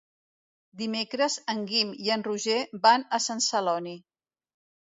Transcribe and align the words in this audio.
Dimecres 0.81 1.35
en 1.53 1.61
Guim 1.73 1.93
i 2.07 2.11
en 2.15 2.25
Roger 2.31 2.57
van 2.87 3.07
a 3.19 3.23
Sant 3.27 3.47
Celoni. 3.51 3.97